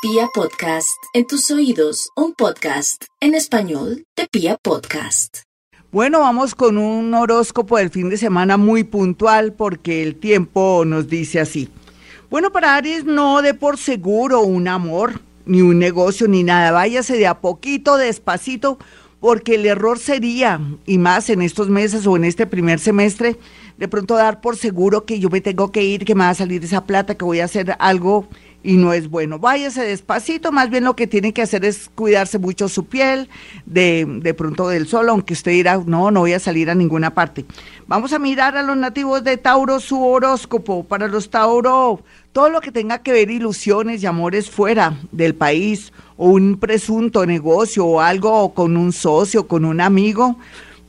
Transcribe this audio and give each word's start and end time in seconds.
Pia 0.00 0.28
Podcast, 0.32 0.96
en 1.12 1.26
tus 1.26 1.50
oídos, 1.50 2.10
un 2.14 2.32
podcast 2.32 3.06
en 3.20 3.34
español 3.34 4.04
de 4.16 4.28
Pia 4.30 4.56
Podcast. 4.56 5.38
Bueno, 5.90 6.20
vamos 6.20 6.54
con 6.54 6.78
un 6.78 7.12
horóscopo 7.14 7.78
del 7.78 7.90
fin 7.90 8.08
de 8.08 8.16
semana 8.16 8.56
muy 8.56 8.84
puntual 8.84 9.54
porque 9.54 10.04
el 10.04 10.14
tiempo 10.14 10.84
nos 10.86 11.08
dice 11.08 11.40
así. 11.40 11.68
Bueno, 12.30 12.52
para 12.52 12.76
Aries 12.76 13.06
no 13.06 13.42
de 13.42 13.54
por 13.54 13.76
seguro 13.76 14.42
un 14.42 14.68
amor, 14.68 15.20
ni 15.46 15.62
un 15.62 15.80
negocio, 15.80 16.28
ni 16.28 16.44
nada. 16.44 16.70
Váyase 16.70 17.16
de 17.16 17.26
a 17.26 17.40
poquito, 17.40 17.96
despacito, 17.96 18.78
porque 19.18 19.56
el 19.56 19.66
error 19.66 19.98
sería, 19.98 20.60
y 20.86 20.98
más 20.98 21.28
en 21.28 21.42
estos 21.42 21.68
meses 21.68 22.06
o 22.06 22.16
en 22.16 22.22
este 22.22 22.46
primer 22.46 22.78
semestre, 22.78 23.36
de 23.78 23.88
pronto 23.88 24.14
dar 24.14 24.40
por 24.40 24.56
seguro 24.56 25.04
que 25.04 25.18
yo 25.18 25.28
me 25.28 25.40
tengo 25.40 25.72
que 25.72 25.82
ir, 25.82 26.04
que 26.04 26.14
me 26.14 26.22
va 26.22 26.30
a 26.30 26.34
salir 26.34 26.62
esa 26.62 26.84
plata, 26.84 27.16
que 27.16 27.24
voy 27.24 27.40
a 27.40 27.46
hacer 27.46 27.74
algo 27.80 28.28
y 28.62 28.76
no 28.76 28.92
es 28.92 29.08
bueno. 29.08 29.38
Váyase 29.38 29.82
despacito, 29.82 30.50
más 30.52 30.68
bien 30.70 30.84
lo 30.84 30.96
que 30.96 31.06
tiene 31.06 31.32
que 31.32 31.42
hacer 31.42 31.64
es 31.64 31.88
cuidarse 31.94 32.38
mucho 32.38 32.68
su 32.68 32.86
piel, 32.86 33.28
de, 33.66 34.04
de 34.06 34.34
pronto 34.34 34.68
del 34.68 34.88
sol, 34.88 35.08
aunque 35.08 35.34
usted 35.34 35.52
dirá, 35.52 35.80
no, 35.86 36.10
no 36.10 36.20
voy 36.20 36.32
a 36.32 36.40
salir 36.40 36.68
a 36.70 36.74
ninguna 36.74 37.14
parte. 37.14 37.44
Vamos 37.86 38.12
a 38.12 38.18
mirar 38.18 38.56
a 38.56 38.62
los 38.62 38.76
nativos 38.76 39.22
de 39.24 39.36
Tauro 39.36 39.80
su 39.80 40.04
horóscopo. 40.04 40.84
Para 40.84 41.08
los 41.08 41.30
Tauro, 41.30 42.02
todo 42.32 42.50
lo 42.50 42.60
que 42.60 42.72
tenga 42.72 42.98
que 42.98 43.12
ver 43.12 43.30
ilusiones 43.30 44.02
y 44.02 44.06
amores 44.06 44.50
fuera 44.50 44.98
del 45.12 45.34
país, 45.34 45.92
o 46.16 46.30
un 46.30 46.58
presunto 46.58 47.24
negocio, 47.26 47.86
o 47.86 48.00
algo 48.00 48.52
con 48.54 48.76
un 48.76 48.92
socio, 48.92 49.46
con 49.46 49.64
un 49.64 49.80
amigo, 49.80 50.36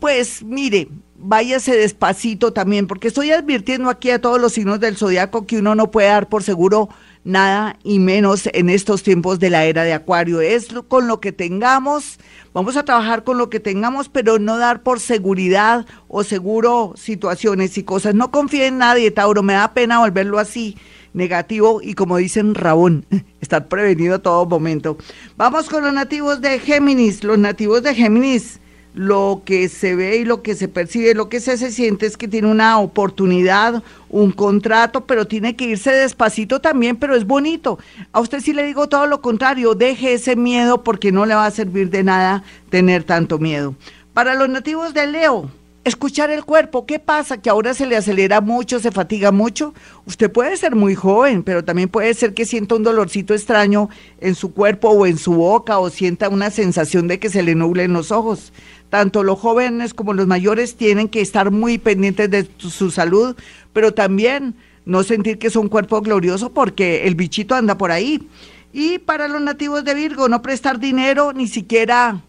pues 0.00 0.42
mire, 0.42 0.88
váyase 1.16 1.74
despacito 1.74 2.52
también, 2.52 2.86
porque 2.86 3.08
estoy 3.08 3.30
advirtiendo 3.30 3.88
aquí 3.88 4.10
a 4.10 4.20
todos 4.20 4.38
los 4.38 4.52
signos 4.52 4.80
del 4.80 4.96
zodiaco 4.96 5.46
que 5.46 5.58
uno 5.58 5.74
no 5.74 5.90
puede 5.90 6.08
dar 6.08 6.28
por 6.28 6.42
seguro 6.42 6.90
nada 7.24 7.78
y 7.82 7.98
menos 7.98 8.48
en 8.52 8.68
estos 8.68 9.02
tiempos 9.02 9.40
de 9.40 9.50
la 9.50 9.64
era 9.64 9.82
de 9.82 9.92
Acuario. 9.92 10.40
Es 10.40 10.68
con 10.88 11.08
lo 11.08 11.20
que 11.20 11.32
tengamos, 11.32 12.18
vamos 12.52 12.76
a 12.76 12.84
trabajar 12.84 13.24
con 13.24 13.38
lo 13.38 13.50
que 13.50 13.60
tengamos, 13.60 14.08
pero 14.08 14.38
no 14.38 14.58
dar 14.58 14.82
por 14.82 15.00
seguridad 15.00 15.86
o 16.08 16.22
seguro 16.22 16.92
situaciones 16.96 17.76
y 17.78 17.82
cosas. 17.82 18.14
No 18.14 18.30
confíe 18.30 18.66
en 18.66 18.78
nadie, 18.78 19.10
Tauro, 19.10 19.42
me 19.42 19.54
da 19.54 19.72
pena 19.74 20.00
volverlo 20.00 20.38
así 20.38 20.76
negativo 21.14 21.80
y 21.82 21.94
como 21.94 22.18
dicen 22.18 22.54
Rabón, 22.54 23.06
estar 23.40 23.68
prevenido 23.68 24.16
a 24.16 24.18
todo 24.18 24.46
momento. 24.46 24.98
Vamos 25.36 25.68
con 25.68 25.84
los 25.84 25.92
nativos 25.92 26.40
de 26.40 26.58
Géminis. 26.58 27.24
Los 27.24 27.38
nativos 27.38 27.82
de 27.82 27.94
Géminis 27.94 28.60
lo 28.94 29.42
que 29.44 29.68
se 29.68 29.96
ve 29.96 30.18
y 30.18 30.24
lo 30.24 30.42
que 30.42 30.54
se 30.54 30.68
percibe, 30.68 31.14
lo 31.14 31.28
que 31.28 31.40
se, 31.40 31.58
se 31.58 31.72
siente 31.72 32.06
es 32.06 32.16
que 32.16 32.28
tiene 32.28 32.48
una 32.48 32.78
oportunidad, 32.78 33.82
un 34.08 34.30
contrato, 34.30 35.04
pero 35.04 35.26
tiene 35.26 35.56
que 35.56 35.64
irse 35.64 35.90
despacito 35.90 36.60
también, 36.60 36.96
pero 36.96 37.16
es 37.16 37.26
bonito. 37.26 37.78
A 38.12 38.20
usted 38.20 38.40
sí 38.40 38.52
le 38.52 38.64
digo 38.64 38.88
todo 38.88 39.06
lo 39.06 39.20
contrario, 39.20 39.74
deje 39.74 40.14
ese 40.14 40.36
miedo 40.36 40.84
porque 40.84 41.10
no 41.10 41.26
le 41.26 41.34
va 41.34 41.46
a 41.46 41.50
servir 41.50 41.90
de 41.90 42.04
nada 42.04 42.44
tener 42.70 43.02
tanto 43.02 43.38
miedo. 43.38 43.74
Para 44.12 44.34
los 44.34 44.48
nativos 44.48 44.94
de 44.94 45.08
Leo, 45.08 45.50
escuchar 45.84 46.30
el 46.30 46.44
cuerpo. 46.44 46.86
¿Qué 46.86 46.98
pasa? 46.98 47.38
Que 47.38 47.50
ahora 47.50 47.74
se 47.74 47.86
le 47.86 47.96
acelera 47.96 48.40
mucho, 48.40 48.80
se 48.80 48.90
fatiga 48.90 49.32
mucho. 49.32 49.74
Usted 50.06 50.30
puede 50.30 50.56
ser 50.56 50.74
muy 50.74 50.94
joven, 50.94 51.42
pero 51.42 51.64
también 51.64 51.88
puede 51.88 52.14
ser 52.14 52.34
que 52.34 52.46
sienta 52.46 52.74
un 52.74 52.82
dolorcito 52.82 53.34
extraño 53.34 53.90
en 54.20 54.34
su 54.34 54.52
cuerpo 54.52 54.88
o 54.90 55.06
en 55.06 55.18
su 55.18 55.34
boca 55.34 55.78
o 55.78 55.90
sienta 55.90 56.28
una 56.28 56.50
sensación 56.50 57.06
de 57.06 57.18
que 57.18 57.28
se 57.28 57.42
le 57.42 57.54
nublen 57.54 57.92
los 57.92 58.10
ojos 58.10 58.52
tanto 58.94 59.24
los 59.24 59.40
jóvenes 59.40 59.92
como 59.92 60.12
los 60.12 60.28
mayores 60.28 60.76
tienen 60.76 61.08
que 61.08 61.20
estar 61.20 61.50
muy 61.50 61.78
pendientes 61.78 62.30
de 62.30 62.48
su 62.58 62.92
salud, 62.92 63.34
pero 63.72 63.92
también 63.92 64.54
no 64.84 65.02
sentir 65.02 65.40
que 65.40 65.48
es 65.48 65.56
un 65.56 65.68
cuerpo 65.68 66.00
glorioso 66.00 66.52
porque 66.52 67.04
el 67.08 67.16
bichito 67.16 67.56
anda 67.56 67.76
por 67.76 67.90
ahí. 67.90 68.28
Y 68.72 69.00
para 69.00 69.26
los 69.26 69.40
nativos 69.40 69.82
de 69.82 69.94
Virgo, 69.94 70.28
no 70.28 70.42
prestar 70.42 70.78
dinero 70.78 71.32
ni 71.32 71.48
siquiera 71.48 72.22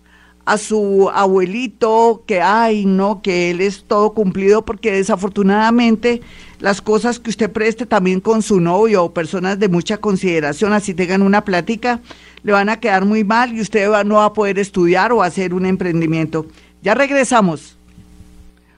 a 0.45 0.58
su 0.58 1.11
abuelito, 1.13 2.23
que 2.25 2.41
ay, 2.41 2.88
no, 2.88 3.21
que 3.21 3.52
él 3.52 3.61
es 3.61 3.83
todo 3.83 4.15
cumplido, 4.15 4.65
porque 4.65 4.92
desafortunadamente 4.92 6.21
las 6.59 6.81
cosas 6.81 7.20
que 7.20 7.30
usted 7.30 7.52
preste 7.52 7.86
también 7.86 8.21
con 8.21 8.42
su 8.42 8.59
novio 8.59 9.04
o 9.04 9.14
personas 9.14 9.59
de 9.59 9.70
mucha 9.70 9.98
consideración, 9.98 10.73
así 10.73 10.95
tengan 10.95 11.21
una 11.21 11.45
plática, 11.45 12.02
le 12.45 12.52
van 12.52 12.70
a 12.70 12.80
quedar 12.80 13.06
muy 13.06 13.23
mal 13.23 13.58
y 13.58 13.61
usted 13.61 13.89
no 14.04 14.16
va 14.17 14.26
a 14.26 14.33
poder 14.33 14.60
estudiar 14.60 15.11
o 15.11 15.23
hacer 15.23 15.52
un 15.56 15.66
emprendimiento. 15.66 16.45
Ya 16.83 16.94
regresamos. 16.94 17.76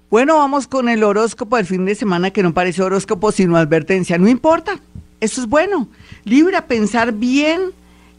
Bueno, 0.10 0.38
vamos 0.38 0.68
con 0.68 0.88
el 0.88 1.04
horóscopo 1.04 1.58
del 1.58 1.66
fin 1.66 1.84
de 1.84 1.94
semana 1.94 2.32
que 2.32 2.44
no 2.44 2.54
parece 2.54 2.82
horóscopo 2.82 3.34
sino 3.34 3.58
advertencia. 3.58 4.18
No 4.18 4.30
importa, 4.30 4.80
eso 5.20 5.42
es 5.42 5.48
bueno. 5.48 5.90
Libre 6.24 6.56
a 6.56 6.66
pensar 6.66 7.12
bien 7.12 7.60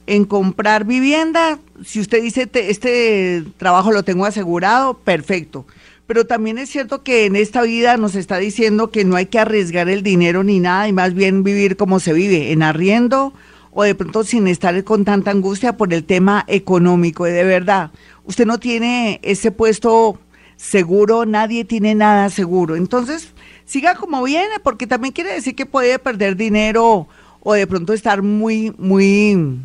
en 0.06 0.26
comprar 0.26 0.84
vivienda. 0.84 1.58
Si 1.82 1.98
usted 1.98 2.22
dice 2.22 2.46
este 2.52 3.42
trabajo 3.56 3.90
lo 3.90 4.02
tengo 4.02 4.26
asegurado, 4.26 4.98
perfecto. 4.98 5.64
Pero 6.06 6.26
también 6.26 6.58
es 6.58 6.68
cierto 6.68 7.02
que 7.02 7.24
en 7.24 7.36
esta 7.36 7.62
vida 7.62 7.96
nos 7.96 8.16
está 8.16 8.36
diciendo 8.36 8.90
que 8.90 9.06
no 9.06 9.16
hay 9.16 9.24
que 9.24 9.38
arriesgar 9.38 9.88
el 9.88 10.02
dinero 10.02 10.44
ni 10.44 10.60
nada 10.60 10.88
y 10.88 10.92
más 10.92 11.14
bien 11.14 11.42
vivir 11.42 11.78
como 11.78 12.00
se 12.00 12.12
vive, 12.12 12.52
en 12.52 12.62
arriendo 12.62 13.32
o 13.70 13.82
de 13.82 13.94
pronto 13.94 14.24
sin 14.24 14.48
estar 14.48 14.82
con 14.84 15.04
tanta 15.04 15.30
angustia 15.30 15.76
por 15.76 15.92
el 15.92 16.04
tema 16.04 16.44
económico. 16.46 17.24
De 17.24 17.44
verdad, 17.44 17.90
usted 18.24 18.46
no 18.46 18.58
tiene 18.58 19.20
ese 19.22 19.50
puesto 19.50 20.18
seguro, 20.56 21.26
nadie 21.26 21.64
tiene 21.64 21.94
nada 21.94 22.28
seguro. 22.30 22.76
Entonces, 22.76 23.32
siga 23.64 23.94
como 23.94 24.22
viene, 24.22 24.58
porque 24.62 24.86
también 24.86 25.12
quiere 25.12 25.32
decir 25.32 25.54
que 25.54 25.66
puede 25.66 25.98
perder 25.98 26.36
dinero 26.36 27.08
o 27.40 27.52
de 27.54 27.66
pronto 27.66 27.92
estar 27.92 28.22
muy, 28.22 28.74
muy 28.78 29.58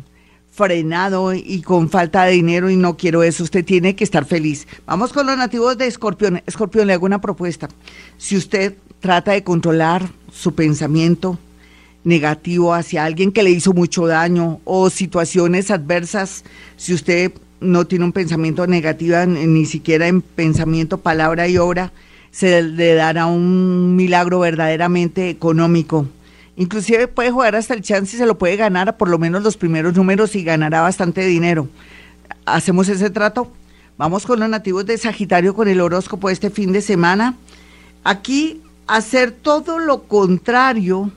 frenado 0.50 1.34
y 1.34 1.62
con 1.62 1.90
falta 1.90 2.24
de 2.24 2.32
dinero 2.32 2.70
y 2.70 2.76
no 2.76 2.96
quiero 2.96 3.22
eso. 3.22 3.42
Usted 3.42 3.64
tiene 3.64 3.96
que 3.96 4.04
estar 4.04 4.24
feliz. 4.24 4.68
Vamos 4.86 5.12
con 5.12 5.26
los 5.26 5.36
nativos 5.36 5.76
de 5.76 5.88
Escorpión. 5.88 6.42
Escorpión, 6.46 6.86
le 6.86 6.92
hago 6.92 7.06
una 7.06 7.20
propuesta. 7.20 7.68
Si 8.16 8.36
usted 8.36 8.76
trata 9.00 9.32
de 9.32 9.42
controlar 9.42 10.08
su 10.32 10.54
pensamiento, 10.54 11.38
negativo 12.04 12.74
hacia 12.74 13.04
alguien 13.04 13.32
que 13.32 13.42
le 13.42 13.50
hizo 13.50 13.72
mucho 13.72 14.06
daño 14.06 14.60
o 14.64 14.90
situaciones 14.90 15.70
adversas, 15.70 16.44
si 16.76 16.94
usted 16.94 17.32
no 17.60 17.86
tiene 17.86 18.04
un 18.04 18.12
pensamiento 18.12 18.66
negativo 18.66 19.16
ni 19.26 19.66
siquiera 19.66 20.06
en 20.06 20.20
pensamiento, 20.20 20.98
palabra 20.98 21.48
y 21.48 21.56
obra, 21.56 21.92
se 22.30 22.62
le 22.62 22.94
dará 22.94 23.26
un 23.26 23.96
milagro 23.96 24.40
verdaderamente 24.40 25.30
económico. 25.30 26.06
Inclusive 26.56 27.08
puede 27.08 27.30
jugar 27.30 27.56
hasta 27.56 27.74
el 27.74 27.82
chance 27.82 28.14
y 28.14 28.18
se 28.18 28.26
lo 28.26 28.38
puede 28.38 28.56
ganar 28.56 28.88
a 28.88 28.96
por 28.98 29.08
lo 29.08 29.18
menos 29.18 29.42
los 29.42 29.56
primeros 29.56 29.94
números 29.94 30.36
y 30.36 30.44
ganará 30.44 30.82
bastante 30.82 31.24
dinero. 31.26 31.68
¿Hacemos 32.44 32.88
ese 32.88 33.10
trato? 33.10 33.50
Vamos 33.96 34.26
con 34.26 34.40
los 34.40 34.48
nativos 34.48 34.84
de 34.86 34.98
Sagitario 34.98 35.54
con 35.54 35.68
el 35.68 35.80
horóscopo 35.80 36.30
este 36.30 36.50
fin 36.50 36.72
de 36.72 36.82
semana. 36.82 37.36
Aquí 38.02 38.60
hacer 38.86 39.30
todo 39.30 39.78
lo 39.78 40.02
contrario 40.02 41.10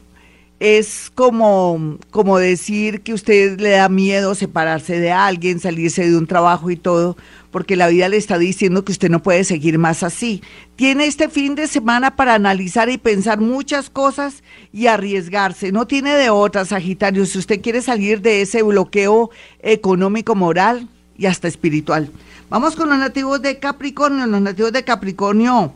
es 0.59 1.11
como, 1.13 1.97
como 2.09 2.39
decir 2.39 3.01
que 3.01 3.13
usted 3.13 3.59
le 3.59 3.71
da 3.71 3.89
miedo 3.89 4.33
separarse 4.33 4.99
de 4.99 5.11
alguien, 5.11 5.59
salirse 5.59 6.09
de 6.09 6.17
un 6.17 6.25
trabajo 6.25 6.71
y 6.71 6.75
todo, 6.75 7.15
porque 7.51 7.75
la 7.75 7.87
vida 7.87 8.09
le 8.09 8.17
está 8.17 8.39
diciendo 8.39 8.83
que 8.83 8.91
usted 8.91 9.09
no 9.09 9.21
puede 9.21 9.43
seguir 9.43 9.77
más 9.77 10.01
así. 10.01 10.41
Tiene 10.75 11.05
este 11.05 11.29
fin 11.29 11.53
de 11.53 11.67
semana 11.67 12.15
para 12.15 12.33
analizar 12.33 12.89
y 12.89 12.97
pensar 12.97 13.39
muchas 13.39 13.89
cosas 13.91 14.43
y 14.73 14.87
arriesgarse. 14.87 15.71
No 15.71 15.85
tiene 15.85 16.15
de 16.15 16.31
otra, 16.31 16.65
Sagitario, 16.65 17.25
si 17.25 17.37
usted 17.37 17.61
quiere 17.61 17.81
salir 17.81 18.21
de 18.21 18.41
ese 18.41 18.63
bloqueo 18.63 19.29
económico, 19.61 20.33
moral 20.33 20.89
y 21.17 21.27
hasta 21.27 21.47
espiritual. 21.47 22.09
Vamos 22.49 22.75
con 22.75 22.89
los 22.89 22.97
nativos 22.97 23.41
de 23.41 23.59
Capricornio. 23.59 24.25
Los 24.25 24.41
nativos 24.41 24.71
de 24.71 24.83
Capricornio 24.83 25.73